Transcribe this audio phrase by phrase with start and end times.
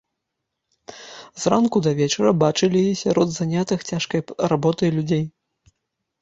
[1.41, 4.21] З ранку да вечара бачылі яе сярод занятых цяжкай
[4.55, 5.23] работай людзей.